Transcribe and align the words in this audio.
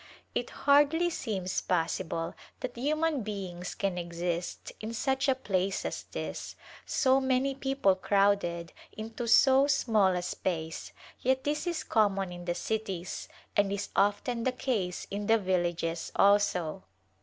It 0.33 0.49
hardly 0.65 1.11
seems 1.11 1.61
possible 1.61 2.33
that 2.61 2.75
human 2.75 3.21
beings 3.21 3.75
can 3.75 3.99
exist 3.99 4.71
in 4.79 4.95
such 4.95 5.29
a 5.29 5.35
place 5.35 5.85
as 5.85 6.05
this, 6.11 6.55
so 6.87 7.19
many 7.21 7.53
peo 7.53 7.75
ple 7.75 7.95
crowded 7.97 8.73
into 8.97 9.27
so 9.27 9.67
small 9.67 10.15
a 10.15 10.23
space, 10.23 10.91
yet 11.19 11.43
this 11.43 11.67
is 11.67 11.83
common 11.83 12.31
in 12.31 12.45
the 12.45 12.55
cities 12.55 13.29
and 13.55 13.71
is 13.71 13.89
often 13.95 14.43
the 14.43 14.51
case 14.51 15.05
in 15.11 15.27
the 15.27 15.37
villages, 15.37 16.11
also. 16.15 16.81